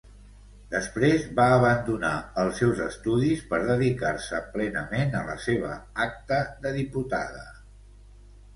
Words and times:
Després 0.69 1.25
va 1.39 1.43
abandonar 1.57 2.13
els 2.43 2.57
seus 2.61 2.81
estudis 2.87 3.45
per 3.53 3.61
dedicar-se 3.69 4.41
plenament 4.57 5.15
a 5.23 5.23
la 5.31 5.39
seva 5.47 5.77
acta 6.09 6.43
de 6.67 6.75
diputada. 6.83 7.49